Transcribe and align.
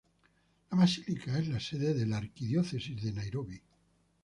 La 0.71 0.79
basílica 0.79 1.37
es 1.37 1.47
la 1.47 1.59
sede 1.59 1.93
de 1.93 2.07
la 2.07 2.17
Arquidiócesis 2.17 3.03
de 3.03 3.13
Nairobi. 3.13 3.61